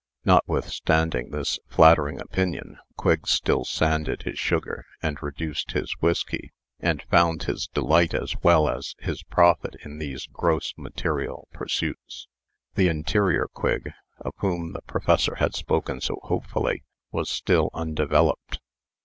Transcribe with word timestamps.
Notwithstanding 0.25 1.29
this 1.29 1.59
flattering 1.67 2.19
opinion, 2.19 2.79
Quigg 2.97 3.27
still 3.27 3.63
sanded 3.63 4.23
his 4.23 4.39
sugar, 4.39 4.87
and 5.03 5.21
reduced 5.21 5.73
his 5.73 5.93
whiskey, 5.99 6.51
and 6.79 7.03
found 7.11 7.43
his 7.43 7.67
delight 7.67 8.15
as 8.15 8.33
well 8.41 8.67
as 8.67 8.95
his 8.97 9.21
profit 9.21 9.75
in 9.85 9.99
those 9.99 10.25
gross 10.25 10.73
material 10.75 11.47
pursuits. 11.53 12.27
The 12.73 12.87
interior 12.87 13.47
Quigg, 13.53 13.91
of 14.17 14.33
whom 14.39 14.73
the 14.73 14.81
professor 14.81 15.35
had 15.35 15.53
spoken 15.53 16.01
so 16.01 16.17
hopefully, 16.23 16.81
was 17.11 17.29
still 17.29 17.69
undeveloped. 17.75 18.57